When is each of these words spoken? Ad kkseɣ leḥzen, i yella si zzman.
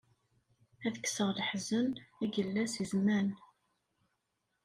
Ad 0.85 0.95
kkseɣ 0.99 1.29
leḥzen, 1.37 1.89
i 2.23 2.25
yella 2.35 2.63
si 2.73 2.85
zzman. 2.91 3.27